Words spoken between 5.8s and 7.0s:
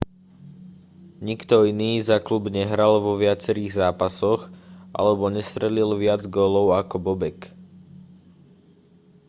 viac gólov ako